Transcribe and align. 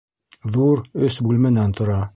Ҙур, 0.55 0.81
өс 1.09 1.21
бүлмәнән 1.29 1.79
тора 1.83 2.05